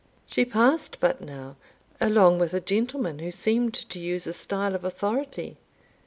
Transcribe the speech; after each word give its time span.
She 0.25 0.45
passed 0.45 0.99
but 0.99 1.21
now, 1.21 1.57
along 1.99 2.39
with 2.39 2.55
a 2.55 2.59
gentleman 2.59 3.19
who 3.19 3.29
seemed 3.29 3.75
to 3.75 3.99
use 3.99 4.25
a 4.25 4.33
style 4.33 4.73
of 4.73 4.83
authority." 4.83 5.57